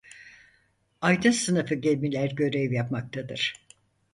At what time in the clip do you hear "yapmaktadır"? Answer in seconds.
2.71-3.53